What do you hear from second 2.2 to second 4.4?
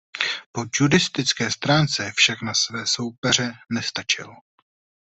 na své soupeře nestačil.